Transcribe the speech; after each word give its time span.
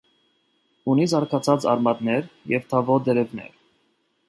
Ունի 0.93 1.05
զարգացած 1.11 1.67
արմատներ 1.75 2.27
և 2.55 2.67
թավոտ 2.73 3.09
տերևներ։ 3.11 3.57